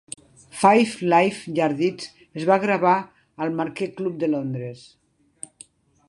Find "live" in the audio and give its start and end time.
1.13-1.41